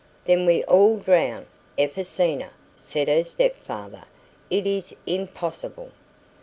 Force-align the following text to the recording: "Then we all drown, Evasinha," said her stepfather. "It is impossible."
"Then 0.25 0.47
we 0.47 0.63
all 0.63 0.97
drown, 0.97 1.45
Evasinha," 1.77 2.49
said 2.75 3.07
her 3.07 3.23
stepfather. 3.23 4.05
"It 4.49 4.65
is 4.65 4.95
impossible." 5.05 5.91